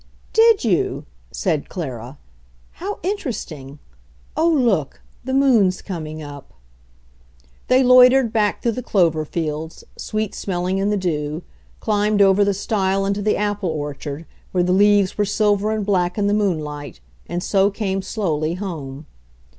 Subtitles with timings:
[0.33, 2.17] "Did you?" said Clara.
[2.71, 3.77] "How interesting!
[4.35, 5.01] Oh, look!
[5.25, 6.55] The moon's coming up."
[7.67, 11.43] They loitered back through the clover fields, sweet smelling in the dew,
[11.79, 15.85] climbed over the stile into the apple orchard, where the leaves were sil ver and
[15.85, 16.99] black in the moonlight,
[17.29, 19.05] and so came slowly home.